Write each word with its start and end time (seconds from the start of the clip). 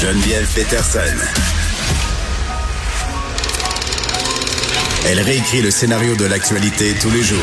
Geneviève 0.00 0.46
Peterson. 0.54 1.00
Elle 5.08 5.20
réécrit 5.20 5.62
le 5.62 5.70
scénario 5.70 6.14
de 6.16 6.26
l'actualité 6.26 6.92
tous 7.00 7.10
les 7.10 7.22
jours. 7.22 7.38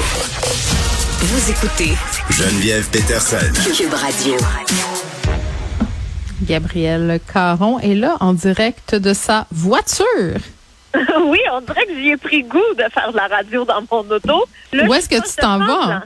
Vous 1.20 1.50
écoutez 1.50 1.94
Geneviève 2.30 2.88
Peterson. 2.92 3.38
Cube 3.76 3.94
Radio. 3.94 4.36
Gabrielle 6.44 7.20
Caron 7.34 7.80
est 7.80 7.96
là 7.96 8.18
en 8.20 8.34
direct 8.34 8.94
de 8.94 9.14
sa 9.14 9.48
voiture. 9.52 10.06
oui, 11.26 11.40
on 11.54 11.62
dirait 11.62 11.88
que 11.88 11.96
j'y 11.96 12.10
ai 12.10 12.18
pris 12.18 12.44
goût 12.44 12.60
de 12.78 12.84
faire 12.94 13.12
de 13.12 13.18
la 13.18 13.28
radio 13.28 13.66
dans 13.66 13.82
mon 13.92 14.08
auto. 14.12 14.46
Là, 14.72 14.86
Où 14.86 14.94
est-ce 14.94 15.10
que 15.10 15.16
tu 15.16 15.36
t'en 15.42 15.58
vas? 15.58 16.04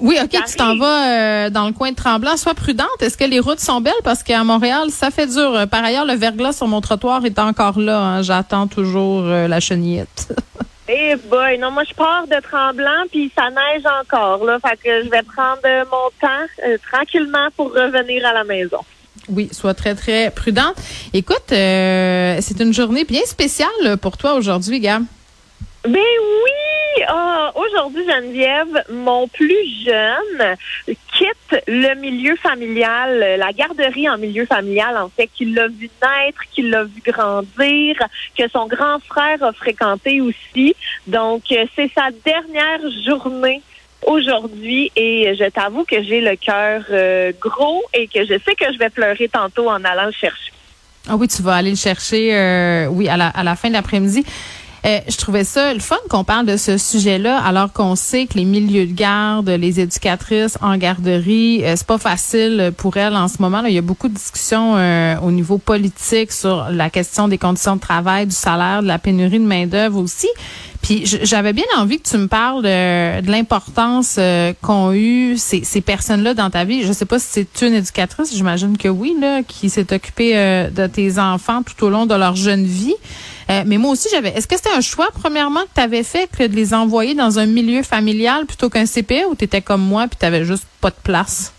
Oui, 0.00 0.16
OK, 0.22 0.30
tu 0.46 0.56
t'en 0.56 0.76
vas 0.76 1.06
euh, 1.46 1.50
dans 1.50 1.66
le 1.66 1.72
coin 1.72 1.90
de 1.90 1.96
Tremblant. 1.96 2.36
Sois 2.36 2.54
prudente. 2.54 2.88
Est-ce 3.00 3.16
que 3.16 3.24
les 3.24 3.38
routes 3.40 3.60
sont 3.60 3.80
belles? 3.80 3.92
Parce 4.02 4.22
qu'à 4.22 4.42
Montréal, 4.44 4.90
ça 4.90 5.10
fait 5.10 5.26
dur. 5.26 5.54
Euh, 5.54 5.66
Par 5.66 5.84
ailleurs, 5.84 6.06
le 6.06 6.14
verglas 6.14 6.52
sur 6.52 6.66
mon 6.68 6.80
trottoir 6.80 7.24
est 7.26 7.38
encore 7.38 7.78
là. 7.78 7.98
hein. 8.00 8.22
J'attends 8.22 8.66
toujours 8.66 9.22
euh, 9.26 9.46
la 9.48 9.60
chenillette. 9.60 10.28
Eh 10.92 11.14
boy, 11.14 11.56
non, 11.58 11.70
moi 11.70 11.84
je 11.88 11.94
pars 11.94 12.26
de 12.26 12.34
Tremblant 12.42 13.04
puis 13.12 13.30
ça 13.38 13.44
neige 13.48 13.84
encore 14.02 14.44
là, 14.44 14.58
fait 14.58 14.76
que 14.76 15.04
je 15.04 15.08
vais 15.08 15.22
prendre 15.22 15.60
mon 15.88 16.10
temps 16.20 16.44
euh, 16.66 16.76
tranquillement 16.90 17.46
pour 17.56 17.72
revenir 17.72 18.26
à 18.26 18.32
la 18.32 18.42
maison. 18.42 18.78
oui, 19.28 19.48
sois 19.52 19.72
très, 19.74 19.94
très 19.94 20.32
prudente. 20.32 20.74
Écoute, 21.12 21.52
euh, 21.52 22.38
c'est 22.40 22.58
une 22.58 22.74
journée 22.74 23.04
bien 23.04 23.20
spéciale 23.24 23.98
pour 24.02 24.16
toi 24.16 24.34
aujourd'hui, 24.34 24.80
Gab. 24.80 25.04
Ben 25.84 25.94
oui! 25.94 27.04
Ah, 27.08 27.52
Aujourd'hui, 27.54 28.04
Geneviève, 28.06 28.84
mon 28.90 29.28
plus 29.28 29.84
jeune 29.84 30.56
quitte 30.86 31.62
le 31.66 31.94
milieu 31.94 32.36
familial, 32.36 33.36
la 33.38 33.52
garderie 33.52 34.08
en 34.08 34.18
milieu 34.18 34.44
familial, 34.44 34.96
en 34.98 35.08
fait, 35.08 35.28
qu'il 35.34 35.54
l'a 35.54 35.68
vu 35.68 35.90
naître, 36.02 36.40
qu'il 36.52 36.70
l'a 36.70 36.84
vu 36.84 37.00
grandir, 37.04 37.96
que 38.36 38.48
son 38.52 38.66
grand 38.66 38.98
frère 39.00 39.42
a 39.42 39.52
fréquenté 39.52 40.20
aussi. 40.20 40.74
Donc, 41.06 41.44
euh, 41.52 41.64
c'est 41.74 41.90
sa 41.94 42.10
dernière 42.24 42.80
journée 43.06 43.62
aujourd'hui 44.06 44.90
et 44.96 45.34
je 45.38 45.48
t'avoue 45.48 45.84
que 45.84 46.02
j'ai 46.02 46.20
le 46.20 46.36
cœur 46.36 46.84
euh, 46.90 47.32
gros 47.40 47.82
et 47.94 48.06
que 48.06 48.24
je 48.24 48.38
sais 48.44 48.54
que 48.54 48.72
je 48.72 48.78
vais 48.78 48.90
pleurer 48.90 49.28
tantôt 49.28 49.68
en 49.68 49.84
allant 49.84 50.06
le 50.06 50.12
chercher. 50.12 50.52
Ah 51.08 51.16
oui, 51.16 51.28
tu 51.28 51.42
vas 51.42 51.54
aller 51.54 51.70
le 51.70 51.76
chercher, 51.76 52.36
euh, 52.36 52.86
oui, 52.86 53.08
à 53.08 53.16
la, 53.16 53.28
à 53.28 53.42
la 53.42 53.56
fin 53.56 53.68
de 53.68 53.74
l'après-midi. 53.74 54.24
Euh, 54.86 55.00
je 55.08 55.16
trouvais 55.16 55.44
ça 55.44 55.74
le 55.74 55.80
fun 55.80 55.96
qu'on 56.08 56.24
parle 56.24 56.46
de 56.46 56.56
ce 56.56 56.78
sujet-là, 56.78 57.38
alors 57.38 57.72
qu'on 57.72 57.96
sait 57.96 58.26
que 58.26 58.34
les 58.34 58.46
milieux 58.46 58.86
de 58.86 58.92
garde, 58.92 59.50
les 59.50 59.80
éducatrices 59.80 60.56
en 60.62 60.76
garderie, 60.78 61.62
euh, 61.64 61.74
c'est 61.76 61.86
pas 61.86 61.98
facile 61.98 62.72
pour 62.76 62.96
elles 62.96 63.14
en 63.14 63.28
ce 63.28 63.36
moment. 63.40 63.62
Il 63.66 63.74
y 63.74 63.78
a 63.78 63.82
beaucoup 63.82 64.08
de 64.08 64.14
discussions 64.14 64.76
euh, 64.76 65.16
au 65.22 65.32
niveau 65.32 65.58
politique 65.58 66.32
sur 66.32 66.68
la 66.70 66.88
question 66.88 67.28
des 67.28 67.36
conditions 67.36 67.76
de 67.76 67.80
travail, 67.80 68.26
du 68.26 68.34
salaire, 68.34 68.82
de 68.82 68.88
la 68.88 68.98
pénurie 68.98 69.38
de 69.38 69.44
main 69.44 69.66
d'œuvre 69.66 69.98
aussi. 69.98 70.28
Puis 70.80 71.02
j'avais 71.04 71.52
bien 71.52 71.66
envie 71.76 72.00
que 72.00 72.08
tu 72.08 72.16
me 72.16 72.26
parles 72.26 72.62
de, 72.62 73.30
l'importance 73.30 74.18
qu'ont 74.62 74.92
eu 74.92 75.36
ces, 75.36 75.62
ces 75.62 75.82
personnes-là 75.82 76.32
dans 76.32 76.48
ta 76.48 76.64
vie. 76.64 76.84
Je 76.84 76.92
sais 76.94 77.04
pas 77.04 77.18
si 77.18 77.26
c'est 77.30 77.66
une 77.66 77.74
éducatrice, 77.74 78.34
j'imagine 78.34 78.78
que 78.78 78.88
oui, 78.88 79.14
là, 79.20 79.42
qui 79.42 79.68
s'est 79.68 79.92
occupée 79.92 80.32
de 80.74 80.86
tes 80.86 81.18
enfants 81.18 81.62
tout 81.62 81.84
au 81.84 81.90
long 81.90 82.06
de 82.06 82.14
leur 82.14 82.34
jeune 82.34 82.64
vie. 82.64 82.94
Euh, 83.50 83.62
mais 83.66 83.78
moi 83.78 83.90
aussi, 83.92 84.08
j'avais. 84.10 84.30
Est-ce 84.30 84.46
que 84.46 84.56
c'était 84.56 84.70
un 84.76 84.80
choix, 84.80 85.08
premièrement, 85.12 85.62
que 85.62 85.70
tu 85.74 85.80
avais 85.80 86.02
fait 86.04 86.28
que 86.28 86.46
de 86.46 86.54
les 86.54 86.72
envoyer 86.72 87.14
dans 87.14 87.38
un 87.38 87.46
milieu 87.46 87.82
familial 87.82 88.46
plutôt 88.46 88.70
qu'un 88.70 88.86
CPE 88.86 89.24
ou 89.28 89.34
tu 89.34 89.44
étais 89.44 89.60
comme 89.60 89.80
moi 89.82 90.06
puis 90.08 90.16
tu 90.20 90.26
avais 90.26 90.44
juste 90.44 90.66
pas 90.80 90.90
de 90.90 90.96
place? 91.02 91.52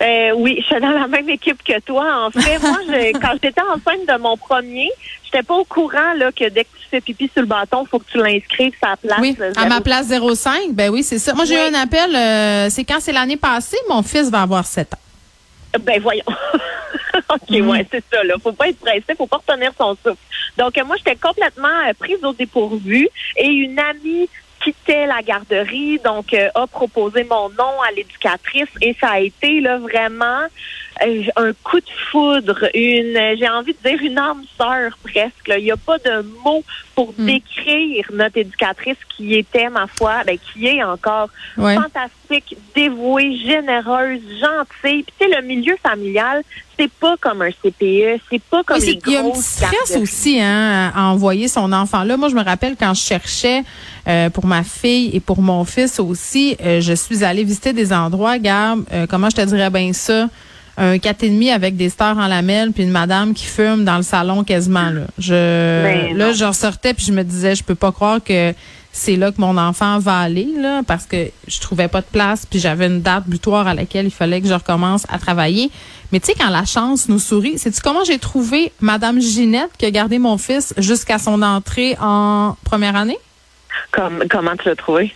Euh, 0.00 0.30
oui, 0.36 0.56
je 0.60 0.66
suis 0.66 0.80
dans 0.80 0.90
la 0.90 1.06
même 1.08 1.28
équipe 1.28 1.62
que 1.64 1.80
toi. 1.80 2.26
En 2.26 2.30
fait, 2.30 2.58
moi, 2.62 2.78
je- 2.86 3.12
quand 3.18 3.32
j'étais 3.42 3.60
enceinte 3.62 4.06
de 4.06 4.20
mon 4.20 4.36
premier, 4.36 4.90
j'étais 5.24 5.42
pas 5.42 5.54
au 5.54 5.64
courant 5.64 6.12
là 6.16 6.30
que 6.30 6.48
dès 6.50 6.64
que 6.64 6.68
tu 6.80 6.88
fais 6.90 7.00
pipi 7.00 7.28
sur 7.32 7.42
le 7.42 7.48
bâton, 7.48 7.84
faut 7.90 7.98
que 7.98 8.04
tu 8.10 8.18
l'inscrives 8.18 8.74
sa 8.80 8.96
place. 8.96 9.18
Oui, 9.20 9.36
à 9.56 9.66
ma 9.66 9.80
place 9.80 10.08
05, 10.08 10.72
ben 10.72 10.90
oui, 10.90 11.02
c'est 11.02 11.18
ça. 11.18 11.34
Moi, 11.34 11.44
j'ai 11.46 11.54
eu 11.54 11.74
un 11.74 11.74
appel, 11.74 12.14
euh, 12.14 12.68
c'est 12.70 12.84
quand? 12.84 13.00
C'est 13.00 13.12
l'année 13.12 13.36
passée, 13.36 13.78
mon 13.88 14.02
fils 14.02 14.30
va 14.30 14.42
avoir 14.42 14.64
7 14.66 14.94
ans. 14.94 15.78
Ben 15.80 16.00
voyons. 16.00 16.22
ok, 17.30 17.50
Mhm. 17.50 17.68
ouais, 17.68 17.86
c'est 17.90 18.04
ça. 18.12 18.22
Là, 18.24 18.34
faut 18.42 18.52
pas 18.52 18.68
être 18.68 18.78
pressé, 18.80 19.14
faut 19.16 19.26
pas 19.26 19.38
retenir 19.46 19.72
son 19.78 19.94
souffle. 19.94 20.16
Donc 20.56 20.76
euh, 20.78 20.84
moi, 20.84 20.96
j'étais 20.96 21.16
complètement 21.16 21.68
euh, 21.88 21.92
prise 21.98 22.22
au 22.24 22.32
dépourvu 22.32 23.08
et 23.36 23.46
une 23.46 23.78
amie 23.78 24.28
quittait 24.62 25.06
la 25.06 25.22
garderie, 25.22 26.00
donc 26.04 26.34
euh, 26.34 26.48
a 26.54 26.66
proposé 26.66 27.22
mon 27.24 27.48
nom 27.50 27.80
à 27.86 27.92
l'éducatrice 27.94 28.68
et 28.82 28.96
ça 29.00 29.10
a 29.10 29.20
été 29.20 29.60
là 29.60 29.78
vraiment 29.78 30.40
un 31.36 31.52
coup 31.62 31.78
de 31.80 31.90
foudre, 32.10 32.68
une, 32.74 33.18
j'ai 33.38 33.48
envie 33.48 33.74
de 33.82 33.88
dire 33.88 34.00
une 34.02 34.18
âme 34.18 34.42
sœur 34.56 34.98
presque. 35.02 35.46
là. 35.48 35.58
Il 35.58 35.64
n'y 35.64 35.70
a 35.70 35.76
pas 35.76 35.98
de 35.98 36.22
mots 36.44 36.64
pour 36.94 37.14
Mm. 37.16 37.26
décrire 37.26 38.06
notre 38.12 38.38
éducatrice 38.38 38.96
qui 39.16 39.34
était, 39.34 39.68
ma 39.70 39.86
foi, 39.86 40.22
ben, 40.26 40.36
qui 40.38 40.66
est 40.66 40.82
encore 40.82 41.28
Ouais. 41.56 41.76
fantastique, 41.76 42.56
dévouée, 42.74 43.36
généreuse, 43.38 44.20
gentille. 44.40 45.04
Puis 45.04 45.14
tu 45.18 45.26
sais, 45.30 45.40
le 45.40 45.46
milieu 45.46 45.76
familial, 45.82 46.42
c'est 46.78 46.90
pas 46.90 47.16
comme 47.20 47.42
un 47.42 47.50
CPE, 47.50 48.20
c'est 48.30 48.42
pas 48.42 48.62
comme 48.64 48.78
les 48.80 48.98
il 49.04 49.12
y 49.12 49.16
a 49.16 49.20
un 49.20 49.30
petit 49.30 49.42
stress 49.42 49.96
aussi 49.96 50.40
hein, 50.40 50.92
à 50.94 51.04
envoyer 51.06 51.48
son 51.48 51.72
enfant 51.72 52.04
là. 52.04 52.16
Moi, 52.16 52.28
je 52.28 52.34
me 52.34 52.42
rappelle 52.44 52.76
quand 52.78 52.94
je 52.94 53.00
cherchais 53.02 53.62
euh, 54.08 54.30
pour 54.30 54.46
ma 54.46 54.62
fille 54.62 55.10
et 55.14 55.20
pour 55.20 55.40
mon 55.40 55.64
fils 55.64 55.98
aussi, 56.00 56.56
euh, 56.64 56.80
je 56.80 56.92
suis 56.94 57.24
allée 57.24 57.44
visiter 57.44 57.72
des 57.72 57.92
endroits, 57.92 58.38
Gab, 58.38 58.80
euh, 58.92 59.06
comment 59.08 59.28
je 59.30 59.36
te 59.36 59.42
dirais 59.42 59.70
bien 59.70 59.92
ça, 59.92 60.28
un 60.78 60.98
quatre 60.98 61.24
et 61.24 61.28
demi 61.28 61.50
avec 61.50 61.76
des 61.76 61.90
stars 61.90 62.16
en 62.16 62.28
lamelles 62.28 62.72
puis 62.72 62.84
une 62.84 62.90
madame 62.90 63.34
qui 63.34 63.44
fume 63.44 63.84
dans 63.84 63.96
le 63.96 64.02
salon 64.02 64.44
quasiment 64.44 64.90
là. 64.90 65.02
Je 65.18 65.82
Ben 65.82 66.16
là, 66.16 66.32
je 66.32 66.44
ressortais 66.44 66.94
puis 66.94 67.04
je 67.04 67.12
me 67.12 67.24
disais, 67.24 67.56
je 67.56 67.64
peux 67.64 67.74
pas 67.74 67.90
croire 67.90 68.22
que 68.22 68.54
c'est 68.92 69.16
là 69.16 69.32
que 69.32 69.40
mon 69.40 69.58
enfant 69.58 69.98
va 69.98 70.20
aller 70.20 70.48
là 70.56 70.82
parce 70.86 71.04
que 71.04 71.30
je 71.46 71.60
trouvais 71.60 71.88
pas 71.88 72.00
de 72.00 72.06
place 72.06 72.46
puis 72.46 72.60
j'avais 72.60 72.86
une 72.86 73.02
date 73.02 73.24
butoir 73.26 73.66
à 73.66 73.74
laquelle 73.74 74.06
il 74.06 74.12
fallait 74.12 74.40
que 74.40 74.46
je 74.46 74.54
recommence 74.54 75.04
à 75.08 75.18
travailler. 75.18 75.70
Mais 76.12 76.20
tu 76.20 76.26
sais 76.26 76.34
quand 76.38 76.48
la 76.48 76.64
chance 76.64 77.08
nous 77.08 77.18
sourit, 77.18 77.58
sais-tu 77.58 77.80
comment 77.80 78.04
j'ai 78.04 78.18
trouvé 78.18 78.72
madame 78.80 79.20
Ginette 79.20 79.70
qui 79.76 79.84
a 79.84 79.90
gardé 79.90 80.18
mon 80.18 80.38
fils 80.38 80.74
jusqu'à 80.78 81.18
son 81.18 81.42
entrée 81.42 81.96
en 82.00 82.56
première 82.64 82.94
année? 82.94 83.18
Comme, 83.90 84.24
comment 84.30 84.56
tu 84.56 84.68
l'as 84.68 84.76
trouvé? 84.76 85.14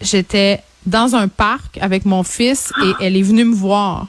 J'étais 0.00 0.60
dans 0.86 1.14
un 1.14 1.28
parc 1.28 1.78
avec 1.80 2.04
mon 2.04 2.24
fils 2.24 2.72
et 2.84 3.04
elle 3.04 3.16
est 3.16 3.22
venue 3.22 3.44
me 3.44 3.54
voir. 3.54 4.08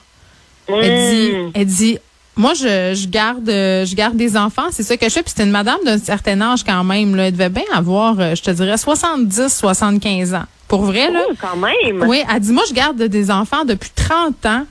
Elle 0.68 1.10
dit, 1.12 1.32
Mm. 1.38 1.52
elle 1.54 1.66
dit, 1.66 1.98
moi 2.36 2.54
je, 2.54 2.94
je 2.96 3.08
garde, 3.08 3.48
euh, 3.50 3.86
je 3.86 3.96
garde 3.96 4.16
des 4.18 4.36
enfants, 4.38 4.68
c'est 4.72 4.84
ça 4.84 4.98
que 4.98 5.06
je 5.08 5.14
fais. 5.14 5.22
Puis 5.24 5.32
c'était 5.32 5.44
une 5.44 5.52
madame 5.52 5.80
d'un 5.86 5.98
certain 5.98 6.40
âge 6.42 6.64
quand 6.64 6.84
même. 6.84 7.16
Là. 7.16 7.28
Elle 7.28 7.34
devait 7.34 7.50
bien 7.50 7.64
avoir, 7.74 8.20
euh, 8.20 8.36
je 8.36 8.42
te 8.42 8.52
dirais, 8.52 8.78
70, 8.78 9.48
75 9.54 10.34
ans. 10.34 10.44
Pour 10.68 10.82
vrai 10.84 11.12
là. 11.12 11.22
Oh, 11.30 11.34
quand 11.40 11.58
même. 11.58 12.08
Oui, 12.10 12.24
elle 12.34 12.40
dit, 12.40 12.52
moi 12.52 12.64
je 12.68 12.74
garde 12.74 13.02
des 13.02 13.32
enfants 13.32 13.64
depuis 13.66 13.92
30 13.96 14.46
ans. 14.48 14.66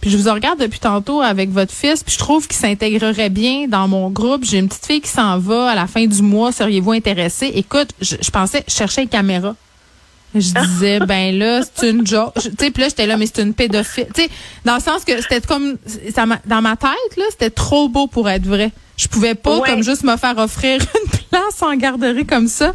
Puis 0.00 0.10
je 0.10 0.16
vous 0.16 0.32
regarde 0.32 0.58
depuis 0.58 0.80
tantôt 0.80 1.20
avec 1.22 1.50
votre 1.50 1.72
fils, 1.72 2.02
puis 2.02 2.12
je 2.14 2.18
trouve 2.18 2.48
qu'il 2.48 2.56
s'intégrerait 2.56 3.30
bien 3.30 3.68
dans 3.68 3.86
mon 3.86 4.10
groupe. 4.10 4.44
J'ai 4.44 4.58
une 4.58 4.66
petite 4.68 4.84
fille 4.84 5.00
qui 5.00 5.08
s'en 5.10 5.38
va 5.38 5.70
à 5.70 5.74
la 5.76 5.86
fin 5.86 6.04
du 6.06 6.22
mois. 6.22 6.50
Seriez-vous 6.50 6.90
intéressé? 6.90 7.52
Écoute, 7.54 7.90
je, 8.00 8.16
je 8.20 8.30
pensais, 8.32 8.64
je 8.66 8.74
cherchais 8.74 9.02
une 9.02 9.08
caméra. 9.08 9.54
Je 10.34 10.52
disais, 10.66 10.98
ben 11.00 11.36
là, 11.38 11.60
c'est 11.74 11.90
une 11.90 12.06
joke. 12.06 12.32
Tu 12.34 12.50
sais, 12.58 12.70
puis 12.70 12.82
là, 12.82 12.88
j'étais 12.88 13.06
là, 13.06 13.16
mais 13.16 13.26
c'est 13.26 13.42
une 13.42 13.54
pédophile. 13.54 14.06
Tu 14.14 14.22
sais, 14.22 14.30
dans 14.64 14.74
le 14.76 14.80
sens 14.80 15.04
que 15.04 15.20
c'était 15.20 15.40
comme, 15.40 15.76
ça 16.14 16.24
dans 16.46 16.62
ma 16.62 16.76
tête, 16.76 17.16
là, 17.16 17.24
c'était 17.30 17.50
trop 17.50 17.88
beau 17.88 18.06
pour 18.06 18.28
être 18.30 18.46
vrai. 18.46 18.70
Je 18.96 19.08
pouvais 19.08 19.34
pas, 19.34 19.58
Ouais. 19.58 19.68
comme 19.68 19.82
juste 19.82 20.04
me 20.04 20.16
faire 20.16 20.36
offrir 20.38 20.80
une 21.04 21.10
place 21.30 21.62
en 21.62 21.74
garderie 21.76 22.24
comme 22.26 22.48
ça. 22.48 22.72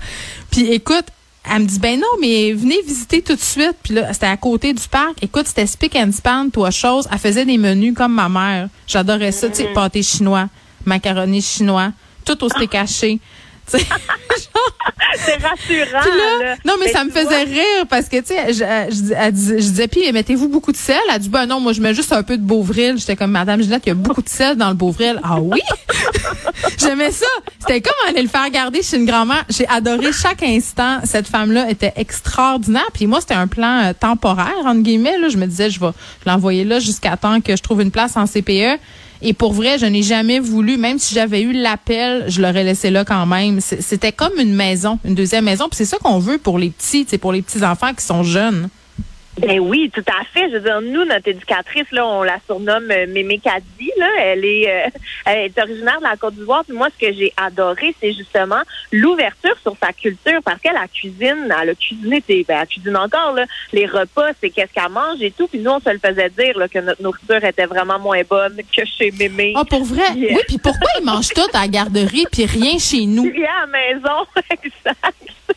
Puis 0.51 0.67
écoute, 0.71 1.05
elle 1.49 1.61
me 1.61 1.65
dit, 1.67 1.79
ben 1.79 1.97
non, 1.99 2.07
mais 2.19 2.51
venez 2.53 2.81
visiter 2.85 3.21
tout 3.21 3.35
de 3.35 3.41
suite. 3.41 3.75
Puis 3.81 3.93
là, 3.93 4.11
c'était 4.13 4.25
à 4.25 4.35
côté 4.37 4.73
du 4.73 4.85
parc. 4.87 5.23
Écoute, 5.23 5.47
c'était 5.47 5.65
spick 5.65 5.95
and 5.95 6.11
span, 6.11 6.49
toi, 6.49 6.71
chose. 6.71 7.07
Elle 7.11 7.17
faisait 7.19 7.45
des 7.45 7.57
menus 7.57 7.93
comme 7.95 8.13
ma 8.13 8.27
mère. 8.29 8.67
J'adorais 8.85 9.31
ça, 9.31 9.47
tu 9.49 9.55
sais, 9.55 9.65
pâté 9.73 10.03
chinois, 10.03 10.49
macaroni 10.85 11.41
chinois, 11.41 11.91
tout 12.25 12.43
au 12.43 12.49
steak 12.49 12.75
haché. 12.75 13.19
C'est 15.17 15.33
rassurant. 15.35 15.57
puis 15.59 15.77
là, 15.79 16.39
là. 16.41 16.55
non, 16.65 16.73
mais, 16.79 16.85
Mais 16.85 16.91
ça 16.91 17.03
me 17.03 17.09
faisait 17.09 17.43
rire 17.43 17.85
parce 17.89 18.07
que, 18.07 18.17
tu 18.17 18.27
sais, 18.27 18.53
je, 18.53 18.63
euh, 18.63 19.29
je 19.29 19.55
disais, 19.55 19.87
puis 19.87 20.11
mettez-vous 20.11 20.47
beaucoup 20.47 20.71
de 20.71 20.77
sel? 20.77 20.97
Elle 21.11 21.19
dit, 21.19 21.29
ben 21.29 21.45
non, 21.45 21.59
moi, 21.59 21.73
je 21.73 21.81
mets 21.81 21.93
juste 21.93 22.13
un 22.13 22.23
peu 22.23 22.37
de 22.37 22.43
Beauvril. 22.43 22.95
J'étais 22.97 23.15
comme, 23.15 23.31
Madame 23.31 23.61
Ginette, 23.61 23.83
il 23.85 23.89
y 23.89 23.91
a 23.91 23.95
beaucoup 23.95 24.21
de 24.21 24.29
sel 24.29 24.55
dans 24.55 24.69
le 24.69 24.75
Beauvril. 24.75 25.19
Ah 25.23 25.39
oui? 25.39 25.59
J'aimais 26.77 27.11
ça. 27.11 27.25
C'était 27.59 27.81
comme 27.81 27.93
aller 28.07 28.21
le 28.21 28.29
faire 28.29 28.49
garder 28.49 28.81
chez 28.81 28.97
une 28.97 29.05
grand-mère. 29.05 29.43
J'ai 29.49 29.67
adoré 29.67 30.11
chaque 30.13 30.43
instant. 30.43 30.99
Cette 31.03 31.27
femme-là 31.27 31.69
était 31.69 31.93
extraordinaire. 31.95 32.87
Puis 32.93 33.07
moi, 33.07 33.21
c'était 33.21 33.33
un 33.33 33.47
plan 33.47 33.85
euh, 33.85 33.93
temporaire, 33.93 34.65
entre 34.65 34.81
guillemets. 34.81 35.17
Là. 35.17 35.29
Je 35.29 35.37
me 35.37 35.45
disais, 35.45 35.69
je 35.69 35.79
vais 35.79 35.91
l'envoyer 36.25 36.63
là 36.63 36.79
jusqu'à 36.79 37.17
temps 37.17 37.41
que 37.41 37.55
je 37.55 37.61
trouve 37.61 37.81
une 37.81 37.91
place 37.91 38.15
en 38.15 38.25
CPE. 38.25 38.79
Et 39.21 39.33
pour 39.33 39.53
vrai, 39.53 39.77
je 39.77 39.85
n'ai 39.85 40.03
jamais 40.03 40.39
voulu, 40.39 40.77
même 40.77 40.99
si 40.99 41.13
j'avais 41.15 41.41
eu 41.41 41.51
l'appel, 41.51 42.25
je 42.27 42.41
l'aurais 42.41 42.63
laissé 42.63 42.89
là 42.89 43.03
quand 43.03 43.25
même. 43.25 43.59
C'était 43.61 44.11
comme 44.11 44.37
une 44.39 44.53
maison, 44.53 44.99
une 45.05 45.15
deuxième 45.15 45.45
maison. 45.45 45.65
Puis 45.69 45.77
c'est 45.77 45.85
ça 45.85 45.97
qu'on 45.97 46.19
veut 46.19 46.37
pour 46.37 46.59
les 46.59 46.69
petits, 46.69 47.05
c'est 47.09 47.17
pour 47.17 47.31
les 47.31 47.41
petits 47.41 47.63
enfants 47.63 47.93
qui 47.93 48.05
sont 48.05 48.23
jeunes. 48.23 48.69
Ben 49.39 49.59
oui, 49.59 49.91
tout 49.93 50.03
à 50.07 50.23
fait. 50.25 50.49
Je 50.49 50.55
veux 50.55 50.61
dire, 50.61 50.81
nous, 50.81 51.05
notre 51.05 51.27
éducatrice, 51.27 51.85
là, 51.91 52.05
on 52.07 52.23
la 52.23 52.39
surnomme 52.45 52.89
euh, 52.89 53.05
Mémé 53.07 53.37
Kadi, 53.37 53.91
là. 53.97 54.07
Elle 54.19 54.45
est, 54.45 54.67
euh, 54.67 54.89
elle 55.25 55.45
est 55.45 55.59
originaire 55.59 55.99
de 55.99 56.03
la 56.03 56.15
Côte 56.17 56.33
d'Ivoire. 56.35 56.63
Puis 56.65 56.75
moi, 56.75 56.87
ce 56.99 57.05
que 57.05 57.13
j'ai 57.13 57.31
adoré, 57.37 57.95
c'est 58.01 58.13
justement 58.13 58.61
l'ouverture 58.91 59.55
sur 59.61 59.75
sa 59.81 59.93
culture 59.93 60.39
parce 60.43 60.59
qu'elle 60.59 60.75
a 60.77 60.87
cuisine, 60.87 61.53
elle 61.61 61.69
a 61.69 61.75
cuisiné, 61.75 62.23
ben, 62.27 62.59
elle 62.61 62.67
cuisine 62.67 62.97
encore, 62.97 63.33
là. 63.33 63.45
Les 63.73 63.85
repas, 63.85 64.31
c'est 64.41 64.49
qu'est-ce 64.49 64.73
qu'elle 64.73 64.91
mange 64.91 65.21
et 65.21 65.31
tout. 65.31 65.47
Puis 65.47 65.59
nous, 65.59 65.71
on 65.71 65.79
se 65.79 65.89
le 65.89 65.99
faisait 65.99 66.29
dire, 66.29 66.57
là, 66.57 66.67
que 66.67 66.79
notre 66.79 67.01
nourriture 67.03 67.43
était 67.43 67.65
vraiment 67.67 67.99
moins 67.99 68.21
bonne 68.27 68.57
que 68.75 68.85
chez 68.85 69.11
Mémé. 69.11 69.53
Ah, 69.55 69.65
pour 69.65 69.83
vrai? 69.83 70.13
Yeah. 70.15 70.33
Oui, 70.35 70.41
puis 70.47 70.57
pourquoi 70.57 70.89
ils 70.99 71.05
mangent 71.05 71.29
tout 71.29 71.41
à 71.53 71.61
la 71.61 71.67
garderie 71.67 72.25
puis 72.31 72.45
rien 72.45 72.79
chez 72.79 73.05
nous? 73.05 73.23
Rien 73.23 73.49
à 73.63 73.65
la 73.65 73.67
maison, 73.67 74.25
exact. 74.49 75.13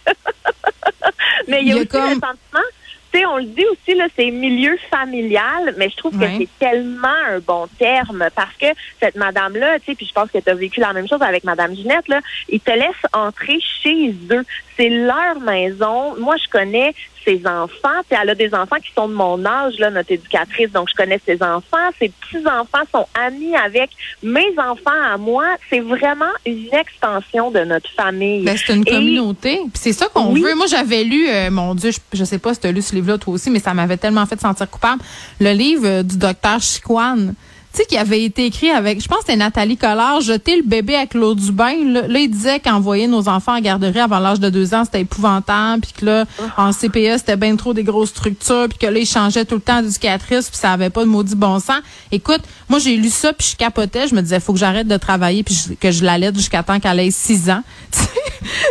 Mais 1.48 1.62
il 1.62 1.68
y 1.68 1.72
a, 1.72 1.76
aussi 1.76 1.86
comme- 1.88 2.02
le 2.08 2.14
sentiment, 2.14 2.66
sais, 3.12 3.26
on 3.26 3.38
le 3.38 3.44
dit 3.44 3.64
aussi, 3.70 3.96
là, 3.96 4.06
c'est 4.16 4.30
milieu 4.30 4.76
familial, 4.90 5.74
mais 5.76 5.90
je 5.90 5.96
trouve 5.96 6.18
que 6.18 6.26
c'est 6.38 6.48
tellement 6.58 7.08
un 7.28 7.38
bon 7.40 7.66
terme 7.78 8.28
parce 8.34 8.54
que 8.56 8.66
cette 9.00 9.16
madame-là, 9.16 9.78
tu 9.80 9.86
sais, 9.86 9.94
puis 9.94 10.06
je 10.06 10.12
pense 10.12 10.30
que 10.30 10.38
tu 10.38 10.48
as 10.50 10.54
vécu 10.54 10.80
la 10.80 10.92
même 10.92 11.08
chose 11.08 11.22
avec 11.22 11.44
Madame 11.44 11.74
Ginette, 11.74 12.08
là, 12.08 12.20
ils 12.48 12.60
te 12.60 12.70
laissent 12.70 13.06
entrer 13.12 13.58
chez 13.60 14.14
eux. 14.30 14.44
C'est 14.80 14.88
leur 14.88 15.38
maison. 15.40 16.14
Moi, 16.18 16.36
je 16.42 16.48
connais 16.50 16.94
ses 17.22 17.46
enfants, 17.46 18.00
puis 18.08 18.18
elle 18.18 18.30
a 18.30 18.34
des 18.34 18.54
enfants 18.54 18.76
qui 18.82 18.90
sont 18.94 19.06
de 19.06 19.12
mon 19.12 19.44
âge, 19.44 19.74
là, 19.78 19.90
notre 19.90 20.10
éducatrice, 20.10 20.70
donc 20.72 20.88
je 20.88 20.94
connais 20.94 21.20
ses 21.26 21.34
enfants. 21.42 21.90
Ses 21.98 22.08
petits-enfants 22.08 22.84
sont 22.90 23.06
amis 23.14 23.54
avec 23.54 23.90
mes 24.22 24.48
enfants 24.56 24.98
à 25.12 25.18
moi. 25.18 25.44
C'est 25.68 25.80
vraiment 25.80 26.32
une 26.46 26.68
extension 26.72 27.50
de 27.50 27.60
notre 27.60 27.90
famille. 27.90 28.42
Ben, 28.42 28.56
c'est 28.56 28.74
une 28.74 28.84
Et- 28.88 28.90
communauté. 28.90 29.56
Puis 29.64 29.72
c'est 29.74 29.92
ça 29.92 30.06
qu'on 30.08 30.32
Oui. 30.32 30.40
veut. 30.40 30.54
Moi, 30.54 30.66
j'avais 30.66 31.04
lu, 31.04 31.28
euh, 31.28 31.50
mon 31.50 31.74
Dieu, 31.74 31.90
je, 31.90 31.98
je 32.14 32.24
sais 32.24 32.38
pas 32.38 32.54
si 32.54 32.60
tu 32.60 32.66
as 32.68 32.72
lu 32.72 32.80
ce 32.80 32.94
livre-là 32.94 33.18
toi 33.18 33.34
aussi, 33.34 33.50
mais 33.50 33.58
ça 33.60 33.74
m'avait 33.74 33.98
tellement 33.98 34.24
fait 34.24 34.40
sentir 34.40 34.70
coupable. 34.70 35.02
Le 35.40 35.52
livre 35.52 35.86
euh, 35.86 36.02
du 36.02 36.16
docteur 36.16 36.58
Chiquan. 36.62 37.34
Tu 37.72 37.78
sais, 37.78 37.84
qui 37.84 37.96
avait 37.96 38.24
été 38.24 38.46
écrit 38.46 38.70
avec, 38.70 39.00
je 39.00 39.06
pense 39.06 39.18
que 39.18 39.26
c'était 39.26 39.36
Nathalie 39.36 39.76
Collard, 39.76 40.20
jeter 40.20 40.56
le 40.56 40.62
bébé 40.62 40.96
avec 40.96 41.14
l'eau 41.14 41.34
du 41.36 41.52
bain. 41.52 41.74
Là, 41.84 42.08
Là, 42.08 42.18
il 42.18 42.28
disait 42.28 42.58
qu'envoyer 42.58 43.06
nos 43.06 43.28
enfants 43.28 43.56
en 43.56 43.60
garderie 43.60 44.00
avant 44.00 44.18
l'âge 44.18 44.40
de 44.40 44.50
deux 44.50 44.74
ans, 44.74 44.84
c'était 44.84 45.02
épouvantable, 45.02 45.82
puis 45.82 45.92
que 45.92 46.04
là, 46.04 46.24
en 46.56 46.72
CPE, 46.72 47.18
c'était 47.18 47.36
bien 47.36 47.54
trop 47.54 47.72
des 47.72 47.84
grosses 47.84 48.08
structures, 48.08 48.66
puis 48.68 48.78
que 48.78 48.86
là, 48.86 48.98
ils 48.98 49.06
changeaient 49.06 49.44
tout 49.44 49.54
le 49.54 49.60
temps 49.60 49.82
d'éducatrice, 49.82 50.50
puis 50.50 50.58
ça 50.58 50.72
avait 50.72 50.90
pas 50.90 51.02
de 51.04 51.08
maudit 51.08 51.36
bon 51.36 51.60
sens. 51.60 51.80
Écoute, 52.10 52.40
moi, 52.68 52.80
j'ai 52.80 52.96
lu 52.96 53.08
ça, 53.08 53.32
puis 53.32 53.46
je 53.52 53.56
capotais. 53.56 54.08
Je 54.08 54.14
me 54.16 54.22
disais, 54.22 54.40
faut 54.40 54.52
que 54.52 54.58
j'arrête 54.58 54.88
de 54.88 54.96
travailler, 54.96 55.44
puis 55.44 55.56
que 55.78 55.92
je 55.92 56.04
l'allaite 56.04 56.36
jusqu'à 56.36 56.64
temps 56.64 56.80
qu'elle 56.80 56.98
ait 56.98 57.10
six 57.10 57.50
ans. 57.50 57.62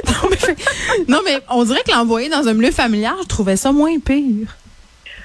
Non, 0.07 0.30
mais, 0.30 0.56
non, 1.07 1.19
mais 1.24 1.40
on 1.50 1.63
dirait 1.63 1.81
que 1.86 1.92
l'envoyer 1.92 2.28
dans 2.28 2.48
un 2.48 2.54
milieu 2.54 2.72
familial, 2.72 3.13
je 3.22 3.28
trouvais 3.28 3.56
ça 3.56 3.72
moins 3.72 3.98
pire. 4.00 4.48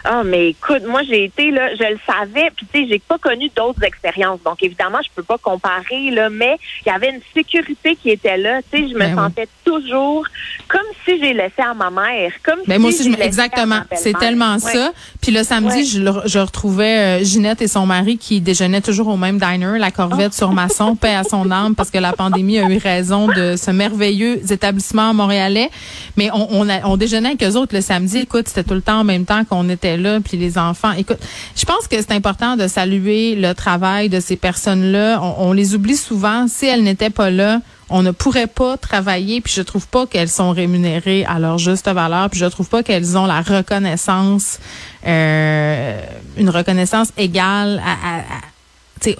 Ah, 0.06 0.22
mais 0.22 0.48
écoute, 0.50 0.82
moi, 0.86 1.00
j'ai 1.02 1.24
été, 1.24 1.50
là, 1.50 1.74
je 1.74 1.82
le 1.82 1.98
savais, 2.06 2.50
puis 2.54 2.66
tu 2.72 2.80
sais, 2.82 2.86
j'ai 2.88 2.98
pas 2.98 3.16
connu 3.16 3.50
d'autres 3.56 3.82
expériences. 3.84 4.38
Donc, 4.44 4.62
évidemment, 4.62 4.98
je 5.02 5.08
peux 5.14 5.22
pas 5.22 5.38
comparer, 5.38 6.10
là, 6.10 6.28
mais 6.28 6.58
il 6.84 6.90
y 6.90 6.92
avait 6.94 7.08
une 7.10 7.20
sécurité 7.32 7.96
qui 7.96 8.10
était 8.10 8.36
là. 8.36 8.60
Tu 8.70 8.78
sais, 8.82 8.88
je 8.90 8.94
me 8.94 8.98
Ben 8.98 9.10
oui. 9.10 9.16
sentais 9.16 9.48
toujours 9.64 10.26
comme 10.68 10.82
si 11.06 11.18
j'ai 11.18 11.32
laissé 11.32 11.62
à 11.62 11.72
ma 11.72 11.90
mère. 11.90 12.32
Comme 12.42 12.58
Ben 12.66 12.74
si 12.74 12.80
moi 12.80 12.90
aussi, 12.90 13.10
je 13.12 13.18
exactement. 13.20 13.80
C'est 13.94 14.12
tellement 14.18 14.54
Ouais. 14.56 14.58
ça. 14.72 14.92
Puis 15.22 15.32
le 15.32 15.42
samedi, 15.42 15.76
Ouais. 15.76 15.84
je, 15.84 16.00
le- 16.00 16.22
je 16.26 16.38
retrouvais 16.38 17.20
euh, 17.20 17.24
Ginette 17.24 17.62
et 17.62 17.68
son 17.68 17.86
mari 17.86 18.18
qui 18.18 18.42
déjeunaient 18.42 18.82
toujours 18.82 19.08
au 19.08 19.16
même 19.16 19.38
diner, 19.38 19.78
la 19.78 19.90
Corvette 19.90 20.34
sur 20.34 20.52
Masson, 20.52 20.96
paix 20.96 21.14
à 21.14 21.24
son 21.24 21.50
âme, 21.50 21.74
parce 21.74 21.90
que 21.90 21.98
la 21.98 22.12
pandémie 22.12 22.58
a 22.58 22.68
eu 22.68 22.76
raison 22.76 23.26
de 23.28 23.56
ce 23.56 23.70
merveilleux 23.70 24.40
établissement 24.52 25.14
montréalais. 25.14 25.70
Mais 26.18 26.30
on, 26.32 26.46
on, 26.50 26.68
a- 26.68 26.84
on 26.86 26.98
déjeunait 26.98 27.28
avec 27.30 27.42
eux 27.42 27.56
autres 27.56 27.74
le 27.74 27.80
samedi. 27.80 28.18
Écoute, 28.18 28.48
c'était 28.48 28.64
tout 28.64 28.74
le 28.74 28.82
temps 28.82 29.00
en 29.00 29.04
même 29.04 29.24
temps 29.24 29.44
qu'on 29.46 29.68
était 29.70 29.93
là, 29.96 30.20
puis 30.20 30.36
les 30.36 30.58
enfants. 30.58 30.92
Écoute, 30.92 31.18
je 31.56 31.64
pense 31.64 31.88
que 31.88 31.96
c'est 31.96 32.12
important 32.12 32.56
de 32.56 32.68
saluer 32.68 33.34
le 33.34 33.54
travail 33.54 34.08
de 34.08 34.20
ces 34.20 34.36
personnes-là. 34.36 35.20
On, 35.22 35.48
on 35.48 35.52
les 35.52 35.74
oublie 35.74 35.96
souvent. 35.96 36.46
Si 36.48 36.66
elles 36.66 36.82
n'étaient 36.82 37.10
pas 37.10 37.30
là, 37.30 37.60
on 37.90 38.02
ne 38.02 38.10
pourrait 38.10 38.46
pas 38.46 38.76
travailler, 38.76 39.40
puis 39.40 39.52
je 39.54 39.62
trouve 39.62 39.86
pas 39.86 40.06
qu'elles 40.06 40.28
sont 40.28 40.50
rémunérées 40.50 41.24
à 41.26 41.38
leur 41.38 41.58
juste 41.58 41.88
valeur, 41.88 42.30
puis 42.30 42.40
je 42.40 42.46
trouve 42.46 42.68
pas 42.68 42.82
qu'elles 42.82 43.16
ont 43.18 43.26
la 43.26 43.40
reconnaissance, 43.42 44.58
euh, 45.06 46.00
une 46.36 46.50
reconnaissance 46.50 47.08
égale 47.16 47.82
à, 47.84 47.92
à, 47.92 48.18
à, 48.20 48.22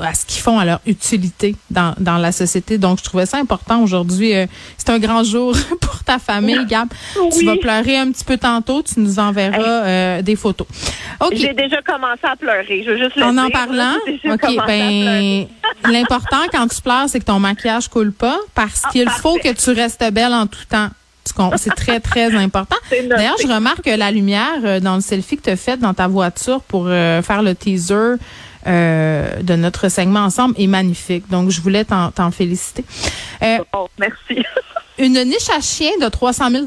à 0.01 0.15
ce 0.15 0.25
qu'ils 0.27 0.43
font, 0.43 0.59
à 0.59 0.65
leur 0.65 0.81
utilité 0.87 1.55
dans, 1.71 1.95
dans 1.99 2.17
la 2.19 2.33
société. 2.33 2.79
Donc, 2.79 2.99
je 2.99 3.05
trouvais 3.05 3.27
ça 3.27 3.39
important 3.39 3.83
aujourd'hui. 3.83 4.35
euh, 4.35 4.47
c'est 4.79 4.91
un 4.91 4.99
grand 4.99 5.23
jour 5.25 5.55
pour 5.81 6.03
ta 6.05 6.19
famille, 6.19 6.65
Gab. 6.67 6.89
Tu 7.37 7.45
vas 7.45 7.57
pleurer 7.57 7.97
un 7.99 8.11
petit 8.11 8.25
peu 8.25 8.37
tantôt, 8.37 8.83
tu 8.83 9.01
nous 9.01 9.19
enverras 9.19 9.63
euh, 9.85 10.23
des 10.23 10.37
photos. 10.37 10.67
J'ai 11.33 11.53
déjà 11.55 11.81
commencé 11.83 12.21
à 12.25 12.37
pleurer. 12.37 12.83
Je 12.85 12.91
veux 12.91 12.99
juste 12.99 13.17
le 13.17 13.23
En 13.25 13.37
en 13.39 13.47
dire, 13.47 13.53
parlant, 13.53 13.95
OK, 14.25 14.33
à 14.33 14.37
pleurer. 14.39 14.67
ben, 14.67 15.47
l'important 15.93 16.43
quand 16.53 16.67
tu 16.69 16.81
pleures, 16.83 17.09
c'est 17.09 17.21
que 17.21 17.25
ton 17.25 17.39
maquillage 17.41 17.89
coule 17.89 18.13
pas 18.13 18.39
parce 18.55 18.83
Ah, 18.85 18.89
qu'il 18.93 19.09
faut 19.09 19.37
que 19.37 19.53
tu 19.53 19.71
restes 19.71 20.05
belle 20.13 20.33
en 20.35 20.47
tout 20.47 20.65
temps. 20.69 20.89
C'est 21.57 21.75
très, 21.75 21.99
très 22.01 22.35
important. 22.37 22.77
D'ailleurs, 23.09 23.35
je 23.43 23.49
remarque 23.49 23.83
que 23.83 23.91
la 23.97 24.11
lumière 24.11 24.59
euh, 24.63 24.79
dans 24.79 24.95
le 24.97 25.01
selfie 25.01 25.37
que 25.37 25.43
tu 25.43 25.51
as 25.51 25.57
fait 25.57 25.79
dans 25.79 25.95
ta 25.95 26.07
voiture 26.07 26.61
pour 26.61 26.85
euh, 26.87 27.23
faire 27.23 27.43
le 27.43 27.55
teaser 27.55 28.17
euh, 28.67 29.43
de 29.43 29.55
notre 29.57 29.89
segment 29.89 30.21
ensemble 30.21 30.55
est 30.59 30.67
magnifique. 30.67 31.29
Donc, 31.31 31.51
je 31.51 31.61
voulais 31.61 31.85
t'en 31.85 32.11
t'en 32.11 32.31
féliciter. 32.31 32.85
Euh, 33.43 33.59
Oh, 33.73 33.89
merci. 33.99 34.43
une 34.99 35.23
niche 35.25 35.51
à 35.57 35.61
chien 35.61 35.91
de 36.01 36.09
300 36.09 36.51
000 36.51 36.65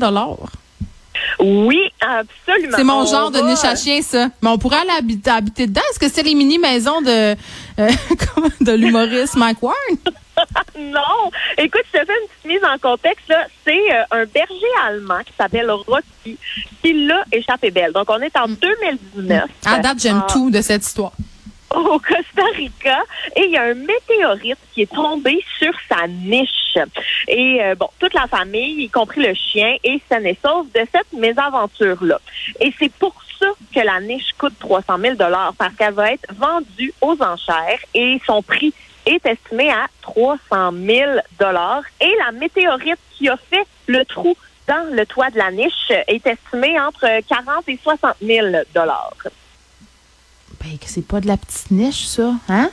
oui, 1.39 1.79
absolument. 1.99 2.77
C'est 2.77 2.83
mon 2.83 3.01
On 3.01 3.05
genre 3.05 3.31
de 3.31 3.39
niche 3.41 3.63
à 3.63 3.75
chien, 3.75 4.01
ça. 4.01 4.29
Mais 4.41 4.49
on 4.49 4.57
pourrait 4.57 4.77
aller 4.77 4.91
habiter, 4.97 5.29
habiter 5.31 5.67
dedans. 5.67 5.81
Est-ce 5.91 5.99
que 5.99 6.09
c'est 6.09 6.23
les 6.23 6.35
mini-maisons 6.35 7.01
de, 7.01 7.35
euh, 7.79 7.89
comment- 8.35 8.47
de 8.61 8.71
l'humoriste 8.73 9.35
Mike 9.35 9.61
Warren? 9.61 9.97
Non. 10.79 11.31
Écoute, 11.57 11.81
je 11.91 11.99
te 11.99 12.05
fais 12.05 12.13
une 12.13 12.27
petite 12.27 12.45
mise 12.45 12.63
en 12.63 12.77
contexte. 12.77 13.27
là. 13.27 13.47
C'est 13.65 13.91
euh, 13.91 14.03
un 14.11 14.25
berger 14.25 14.71
allemand 14.87 15.17
qui 15.25 15.33
s'appelle 15.35 15.71
Rocky 15.71 16.37
qui 16.83 17.07
l'a 17.07 17.23
échappé 17.31 17.71
belle. 17.71 17.91
Donc, 17.91 18.05
on 18.09 18.19
est 18.21 18.37
en 18.37 18.47
2019. 18.47 19.45
À 19.65 19.79
date, 19.79 19.99
j'aime 19.99 20.21
Ah. 20.23 20.31
tout 20.31 20.51
de 20.51 20.61
cette 20.61 20.85
histoire. 20.85 21.11
Au 21.75 21.99
Costa 21.99 22.43
Rica 22.55 22.99
et 23.35 23.45
il 23.45 23.51
y 23.51 23.57
a 23.57 23.63
un 23.63 23.73
météorite 23.73 24.57
qui 24.73 24.83
est 24.83 24.93
tombé 24.93 25.43
sur 25.57 25.73
sa 25.89 26.07
niche. 26.07 26.77
Et 27.27 27.63
euh, 27.63 27.75
bon, 27.75 27.89
toute 27.99 28.13
la 28.13 28.27
famille, 28.27 28.83
y 28.83 28.89
compris 28.89 29.21
le 29.21 29.33
chien, 29.33 29.75
est 29.83 30.01
saine 30.07 30.25
et 30.25 30.37
sauve 30.43 30.67
de 30.73 30.81
cette 30.91 31.11
mésaventure-là. 31.13 32.19
Et 32.59 32.73
c'est 32.77 32.91
pour 32.93 33.13
ça 33.39 33.47
que 33.73 33.79
la 33.79 33.99
niche 33.99 34.31
coûte 34.37 34.53
300 34.59 34.97
000 34.97 35.15
parce 35.57 35.73
qu'elle 35.75 35.93
va 35.93 36.11
être 36.11 36.33
vendue 36.33 36.93
aux 37.01 37.21
enchères 37.21 37.79
et 37.93 38.19
son 38.25 38.41
prix 38.41 38.73
est 39.05 39.25
estimé 39.25 39.69
à 39.69 39.87
300 40.01 40.71
000 40.71 41.11
Et 42.01 42.15
la 42.25 42.31
météorite 42.33 42.99
qui 43.11 43.29
a 43.29 43.37
fait 43.37 43.65
le 43.87 44.03
trou 44.05 44.35
dans 44.67 44.93
le 44.93 45.05
toit 45.05 45.29
de 45.29 45.37
la 45.37 45.51
niche 45.51 45.91
est 46.07 46.27
estimée 46.27 46.77
entre 46.79 47.07
40 47.27 47.69
et 47.69 47.79
60 47.81 48.15
000 48.21 48.47
Ben, 50.67 50.77
que 50.77 50.85
c'est 50.87 51.05
pas 51.07 51.21
de 51.21 51.27
la 51.27 51.37
petite 51.37 51.71
niche, 51.71 52.05
ça, 52.05 52.33
hein? 52.49 52.69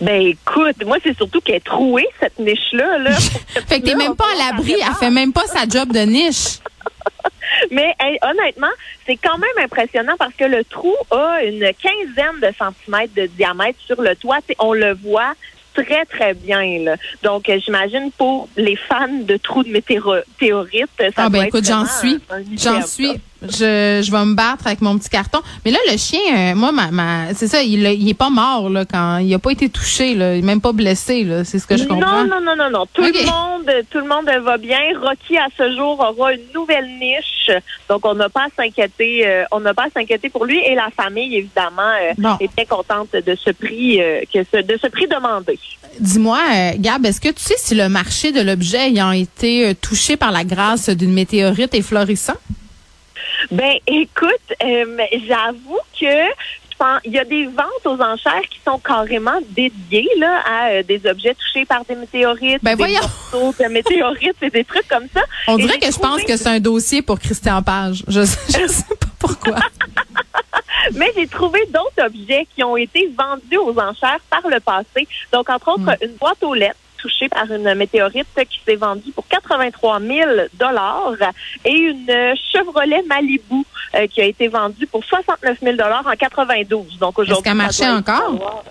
Ben 0.00 0.22
écoute, 0.22 0.84
moi 0.84 0.98
c'est 1.02 1.16
surtout 1.16 1.40
qu'elle 1.40 1.56
est 1.56 1.64
trouée 1.64 2.06
cette 2.20 2.38
niche-là. 2.38 2.98
Là, 2.98 3.10
Fait 3.66 3.80
que 3.80 3.86
t'es 3.86 3.94
même 3.96 4.14
pas 4.14 4.26
à 4.34 4.52
l'abri. 4.52 4.74
Elle 4.74 4.94
fait 4.94 5.10
même 5.10 5.32
pas 5.32 5.46
sa 5.46 5.66
job 5.66 5.92
de 5.92 6.00
niche. 6.00 6.58
Mais 7.70 7.94
hey, 7.98 8.18
honnêtement, 8.22 8.70
c'est 9.06 9.16
quand 9.16 9.38
même 9.38 9.64
impressionnant 9.64 10.14
parce 10.18 10.34
que 10.34 10.44
le 10.44 10.62
trou 10.64 10.94
a 11.10 11.42
une 11.42 11.68
quinzaine 11.82 12.40
de 12.40 12.54
centimètres 12.56 13.14
de 13.16 13.26
diamètre 13.26 13.78
sur 13.86 14.00
le 14.00 14.14
toit. 14.14 14.40
T'sais, 14.42 14.56
on 14.58 14.72
le 14.72 14.94
voit 14.94 15.32
très, 15.74 16.04
très 16.04 16.34
bien. 16.34 16.80
Là. 16.84 16.96
Donc, 17.22 17.48
euh, 17.48 17.58
j'imagine 17.64 18.10
pour 18.16 18.48
les 18.56 18.76
fans 18.76 19.08
de 19.08 19.36
trous 19.36 19.62
de 19.64 19.70
météorites, 19.70 20.88
ça 20.98 21.06
Ah, 21.16 21.22
ben, 21.28 21.30
doit 21.30 21.38
être 21.40 21.48
écoute, 21.48 21.64
j'en 21.66 21.86
suis. 21.86 22.18
un 22.30 22.42
J'en 22.56 22.82
suis. 22.86 23.12
Je, 23.42 24.00
je 24.02 24.10
vais 24.10 24.24
me 24.24 24.34
battre 24.34 24.66
avec 24.66 24.80
mon 24.80 24.96
petit 24.98 25.10
carton. 25.10 25.40
Mais 25.64 25.70
là, 25.70 25.78
le 25.90 25.96
chien, 25.98 26.20
euh, 26.34 26.54
moi, 26.54 26.72
ma, 26.72 26.90
ma, 26.90 27.34
c'est 27.34 27.46
ça, 27.48 27.62
il, 27.62 27.86
il 27.86 28.08
est 28.08 28.14
pas 28.14 28.30
mort, 28.30 28.70
là, 28.70 28.84
quand, 28.84 29.18
il 29.18 29.32
a 29.34 29.38
pas 29.38 29.50
été 29.50 29.68
touché, 29.68 30.14
là. 30.14 30.34
Il 30.34 30.38
est 30.38 30.46
même 30.46 30.60
pas 30.62 30.72
blessé, 30.72 31.22
là. 31.22 31.44
C'est 31.44 31.58
ce 31.58 31.66
que 31.66 31.76
je 31.76 31.84
comprends. 31.84 32.24
Non, 32.24 32.26
non, 32.26 32.40
non, 32.40 32.56
non, 32.56 32.70
non. 32.70 32.86
Tout 32.94 33.02
le 33.02 33.24
monde, 33.26 33.70
tout 33.90 33.98
le 33.98 34.08
monde 34.08 34.24
va 34.42 34.56
bien. 34.56 34.78
Rocky 35.00 35.36
à 35.36 35.48
ce 35.56 35.76
jour 35.76 36.00
aura 36.00 36.32
une 36.32 36.40
nouvelle 36.54 36.86
niche, 36.98 37.50
donc 37.90 38.04
on 38.06 38.14
n'a 38.14 38.28
pas 38.30 38.44
à 38.44 38.48
s'inquiéter. 38.56 39.26
euh, 39.26 39.44
on 39.52 39.60
n'a 39.60 39.74
pas 39.74 39.84
à 39.84 39.90
s'inquiéter 39.90 40.30
pour 40.30 40.44
lui 40.46 40.58
et 40.64 40.74
la 40.74 40.88
famille 40.96 41.36
évidemment 41.36 41.82
euh, 42.02 42.12
Bon. 42.18 42.36
est 42.40 42.50
bien 42.56 42.64
contente 42.64 43.12
de 43.12 43.34
ce 43.36 43.50
prix, 43.50 44.00
que 44.32 44.40
ce, 44.52 44.62
de 44.62 44.78
ce 44.80 44.86
prix 44.88 45.06
demandé. 45.06 45.58
Dis-moi, 46.00 46.38
Gab, 46.78 47.04
est-ce 47.06 47.20
que 47.20 47.28
tu 47.28 47.42
sais 47.42 47.54
si 47.58 47.74
le 47.74 47.88
marché 47.88 48.32
de 48.32 48.40
l'objet 48.40 48.88
ayant 48.88 49.12
été 49.12 49.74
touché 49.80 50.16
par 50.16 50.30
la 50.32 50.44
grâce 50.44 50.88
d'une 50.88 51.12
météorite 51.12 51.74
est 51.74 51.82
florissant? 51.82 52.34
Ben, 53.50 53.74
écoute, 53.86 54.30
euh, 54.62 54.96
j'avoue 55.26 55.78
que 55.98 56.06
je 56.06 56.76
pense 56.78 57.00
il 57.04 57.12
y 57.12 57.18
a 57.18 57.24
des 57.24 57.46
ventes 57.46 57.86
aux 57.86 58.00
enchères 58.02 58.42
qui 58.50 58.60
sont 58.64 58.78
carrément 58.78 59.38
dédiées 59.50 60.08
là 60.18 60.42
à 60.46 60.68
euh, 60.70 60.82
des 60.82 61.00
objets 61.06 61.34
touchés 61.34 61.64
par 61.64 61.84
des 61.86 61.94
météorites, 61.94 62.62
Ben 62.62 62.72
des 62.72 62.76
voyons. 62.76 63.00
morceaux 63.00 63.54
de 63.62 63.68
météorites, 63.68 64.36
et 64.42 64.50
des 64.50 64.64
trucs 64.64 64.86
comme 64.88 65.06
ça. 65.14 65.22
On 65.48 65.56
dirait 65.56 65.78
que 65.78 65.90
je 65.90 65.98
pense 65.98 66.22
que 66.22 66.36
c'est 66.36 66.48
un 66.48 66.60
dossier 66.60 67.00
pour 67.02 67.18
Christian 67.18 67.62
Page. 67.62 68.02
Je, 68.08 68.20
je 68.20 68.66
sais 68.66 68.84
pas 69.00 69.06
pourquoi. 69.18 69.56
Mais 70.94 71.10
j'ai 71.16 71.26
trouvé 71.26 71.60
d'autres 71.66 72.06
objets 72.06 72.46
qui 72.54 72.62
ont 72.62 72.76
été 72.76 73.10
vendus 73.18 73.56
aux 73.56 73.76
enchères 73.78 74.20
par 74.30 74.46
le 74.48 74.60
passé. 74.60 75.08
Donc, 75.32 75.48
entre 75.48 75.68
autres, 75.68 75.80
Mm. 75.82 75.96
une 76.04 76.12
boîte 76.16 76.42
aux 76.44 76.54
lettres 76.54 76.76
touchée 76.96 77.28
par 77.28 77.50
une 77.50 77.74
météorite 77.74 78.26
qui 78.48 78.60
s'est 78.66 78.76
vendue 78.76 79.12
pour 79.12 79.26
83 79.28 80.00
000 80.00 80.30
dollars 80.54 81.14
et 81.64 81.72
une 81.72 82.34
Chevrolet 82.52 83.02
Malibu 83.06 83.64
euh, 83.94 84.06
qui 84.06 84.20
a 84.20 84.24
été 84.24 84.48
vendue 84.48 84.86
pour 84.86 85.04
69 85.04 85.58
000 85.60 85.76
dollars 85.76 86.06
en 86.06 86.16
92. 86.16 86.98
Donc 86.98 87.18
aujourd'hui, 87.18 87.42
qu'elle 87.42 87.52
ça 87.52 87.54
marchait 87.54 87.88
encore? 87.88 88.64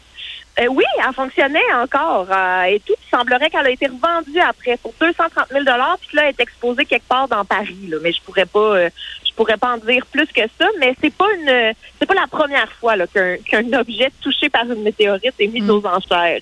Euh, 0.60 0.68
oui, 0.68 0.86
elle 1.06 1.14
fonctionnait 1.14 1.74
encore 1.74 2.28
euh, 2.32 2.64
et 2.64 2.80
tout. 2.80 2.94
Il 2.98 3.18
semblerait 3.18 3.50
qu'elle 3.50 3.66
a 3.66 3.70
été 3.70 3.88
revendue 3.88 4.40
après 4.40 4.78
pour 4.78 4.94
230 5.02 5.50
000 5.52 5.64
dollars. 5.66 5.98
Puis 6.00 6.16
là, 6.16 6.24
elle 6.24 6.30
est 6.30 6.40
exposée 6.40 6.86
quelque 6.86 7.08
part 7.08 7.28
dans 7.28 7.44
Paris. 7.44 7.88
Là. 7.90 7.98
Mais 8.02 8.14
je 8.14 8.22
pourrais 8.22 8.46
pas, 8.46 8.60
euh, 8.60 8.90
pourrais 9.36 9.58
pas 9.58 9.76
en 9.76 9.78
dire 9.78 10.06
plus 10.06 10.28
que 10.28 10.42
ça. 10.60 10.68
Mais 10.80 10.96
c'est 11.02 11.14
pas 11.14 11.26
une, 11.40 11.74
c'est 12.00 12.06
pas 12.06 12.14
la 12.14 12.28
première 12.28 12.72
fois 12.80 12.94
qu'un, 13.14 13.74
objet 13.74 14.12
touché 14.22 14.50
par 14.50 14.64
une 14.64 14.84
météorite 14.84 15.34
est 15.40 15.48
mis 15.48 15.62
Mm. 15.62 15.70
aux 15.70 15.86
enchères. 15.86 16.40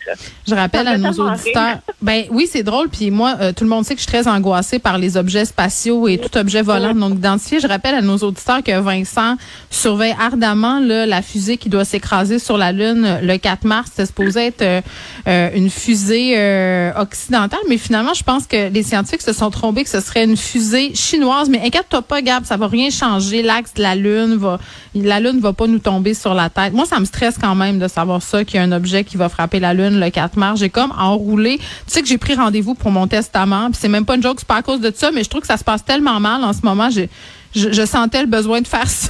Je 0.48 0.56
rappelle 0.56 0.88
à 0.88 0.98
nos 0.98 1.12
auditeurs. 1.12 1.78
Ben 2.02 2.26
oui, 2.32 2.50
c'est 2.52 2.64
drôle. 2.64 2.90
Puis 2.90 3.12
moi, 3.12 3.36
euh, 3.40 3.54
tout 3.54 3.64
le 3.64 3.70
monde 3.70 3.86
sait 3.86 3.94
que 3.94 4.02
je 4.02 4.06
suis 4.06 4.12
très 4.12 4.28
angoissée 4.28 4.78
par 4.78 4.98
les 4.98 5.16
objets 5.16 5.46
spatiaux 5.46 6.10
et 6.10 6.18
tout 6.18 6.38
objet 6.38 6.62
volant 6.62 6.94
non 6.94 7.10
identifié. 7.10 7.62
Je 7.62 7.68
rappelle 7.68 7.96
à 7.96 8.02
nos 8.02 8.18
auditeurs 8.18 8.62
que 8.62 8.78
Vincent 8.78 9.38
surveille 9.70 10.14
ardemment 10.20 10.80
là, 10.82 11.06
la 11.06 11.22
fusée 11.22 11.56
qui 11.56 11.70
doit 11.70 11.86
s'écraser 11.86 12.40
sur 12.40 12.58
la 12.58 12.74
Lune 12.74 13.20
le 13.22 13.38
4 13.38 13.64
mars. 13.66 13.92
C'était 13.92 14.06
supposé 14.06 14.48
être 14.48 14.62
euh, 14.62 14.82
euh, 15.28 15.50
une 15.56 15.70
fusée 15.70 16.34
euh, 16.38 16.92
occidentale, 16.98 17.60
mais 17.70 17.78
finalement, 17.78 18.14
je 18.14 18.24
pense 18.24 18.48
que 18.48 18.70
les 18.70 18.84
scientifiques 18.84 19.22
se 19.22 19.32
sont 19.34 19.50
trompés 19.50 19.84
que 19.84 19.90
ce 19.90 20.02
serait 20.02 20.26
une 20.26 20.38
fusée 20.38 20.94
chinoise. 20.96 21.50
Mais 21.50 21.62
inquiète-toi 21.64 22.02
pas, 22.02 22.22
Gab, 22.22 22.44
ça 22.44 22.58
va 22.58 22.68
rien 22.68 22.83
changer. 22.92 23.42
L'axe 23.42 23.74
de 23.74 23.82
la 23.82 23.96
Lune 23.96 24.36
va, 24.38 24.60
la 24.96 25.20
Lune 25.20 25.40
va 25.40 25.54
pas 25.54 25.68
nous 25.68 25.80
tomber 25.80 26.14
sur 26.14 26.34
la 26.34 26.50
tête. 26.50 26.74
Moi, 26.74 26.86
ça 26.86 27.00
me 27.00 27.06
stresse 27.06 27.36
quand 27.40 27.56
même 27.56 27.80
de 27.80 27.88
savoir 27.88 28.22
ça, 28.22 28.44
qu'il 28.44 28.56
y 28.56 28.60
a 28.60 28.64
un 28.64 28.72
objet 28.72 29.04
qui 29.04 29.18
va 29.18 29.30
frapper 29.30 29.60
la 29.60 29.74
Lune 29.74 30.00
le 30.00 30.10
4 30.10 30.38
mars. 30.38 30.60
J'ai 30.60 30.70
comme 30.70 30.92
enroulé. 30.98 31.58
Tu 31.58 31.64
sais 31.88 32.02
que 32.02 32.08
j'ai 32.08 32.18
pris 32.18 32.36
rendez-vous 32.36 32.74
pour 32.76 32.92
mon 32.92 33.08
testament, 33.08 33.68
puis 33.72 33.80
c'est 33.82 33.90
même 33.90 34.06
pas 34.06 34.16
une 34.16 34.24
joke, 34.24 34.38
c'est 34.40 34.48
pas 34.48 34.58
à 34.58 34.62
cause 34.62 34.82
de 34.82 34.92
ça, 34.96 35.12
mais 35.12 35.24
je 35.24 35.30
trouve 35.30 35.42
que 35.42 35.48
ça 35.48 35.58
se 35.58 35.64
passe 35.64 35.84
tellement 35.84 36.20
mal 36.20 36.44
en 36.44 36.54
ce 36.54 36.62
moment. 36.64 36.90
J'ai, 36.90 37.10
je, 37.56 37.72
je 37.72 37.86
sentais 37.86 38.22
le 38.22 38.28
besoin 38.28 38.62
de 38.62 38.68
faire 38.68 38.88
ça. 38.90 39.10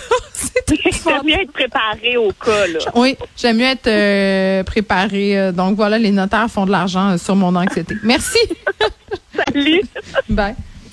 J'aime 0.67 1.23
mieux 1.25 1.41
être 1.41 1.51
préparé 1.51 2.17
au 2.17 2.31
cas. 2.31 2.67
Là. 2.67 2.79
oui, 2.95 3.15
j'aime 3.37 3.57
mieux 3.57 3.65
être 3.65 3.87
euh, 3.87 4.63
préparée. 4.63 5.37
Euh, 5.39 5.51
Donc 5.51 5.75
voilà, 5.75 5.97
les 5.97 6.11
notaires 6.11 6.49
font 6.49 6.65
de 6.65 6.71
l'argent 6.71 7.11
euh, 7.11 7.17
sur 7.17 7.35
mon 7.35 7.55
anxiété. 7.55 7.95
Merci. 8.03 8.39
Salut. 9.35 9.81
Bye. 10.29 10.55